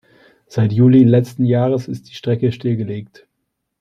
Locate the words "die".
2.09-2.15